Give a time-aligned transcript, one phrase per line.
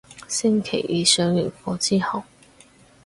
[0.27, 2.23] 星期二上完課之後